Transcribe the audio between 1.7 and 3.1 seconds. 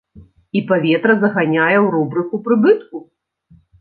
ў рубрыку прыбытку.